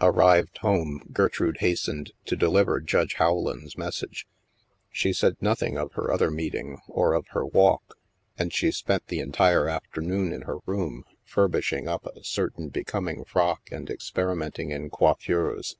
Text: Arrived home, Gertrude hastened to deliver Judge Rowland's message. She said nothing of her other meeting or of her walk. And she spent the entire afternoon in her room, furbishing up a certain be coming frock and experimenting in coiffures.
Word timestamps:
Arrived 0.00 0.56
home, 0.58 1.02
Gertrude 1.12 1.56
hastened 1.58 2.12
to 2.26 2.36
deliver 2.36 2.78
Judge 2.80 3.16
Rowland's 3.18 3.76
message. 3.76 4.24
She 4.92 5.12
said 5.12 5.36
nothing 5.40 5.76
of 5.76 5.94
her 5.94 6.12
other 6.12 6.30
meeting 6.30 6.78
or 6.86 7.12
of 7.12 7.26
her 7.30 7.44
walk. 7.44 7.98
And 8.38 8.52
she 8.52 8.70
spent 8.70 9.08
the 9.08 9.18
entire 9.18 9.68
afternoon 9.68 10.32
in 10.32 10.42
her 10.42 10.58
room, 10.64 11.02
furbishing 11.24 11.88
up 11.88 12.06
a 12.06 12.22
certain 12.22 12.68
be 12.68 12.84
coming 12.84 13.24
frock 13.24 13.62
and 13.72 13.90
experimenting 13.90 14.70
in 14.70 14.90
coiffures. 14.90 15.74